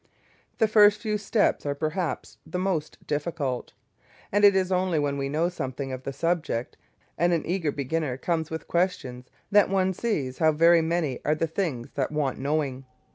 The 0.57 0.67
first 0.67 0.99
few 1.01 1.19
steps 1.19 1.63
are 1.63 1.75
perhaps 1.75 2.39
the 2.43 2.57
most 2.57 2.97
difficult, 3.05 3.73
and 4.31 4.43
it 4.43 4.55
is 4.55 4.71
only 4.71 4.97
when 4.97 5.15
we 5.15 5.29
know 5.29 5.47
something 5.47 5.91
of 5.91 6.01
the 6.05 6.11
subject 6.11 6.75
and 7.19 7.33
an 7.33 7.45
eager 7.45 7.71
beginner 7.71 8.17
comes 8.17 8.49
with 8.49 8.67
questions 8.67 9.27
that 9.51 9.69
one 9.69 9.93
sees 9.93 10.39
how 10.39 10.53
very 10.53 10.81
many 10.81 11.19
are 11.23 11.35
the 11.35 11.45
things 11.45 11.91
that 11.93 12.11
want 12.11 12.39
knowing. 12.39 12.87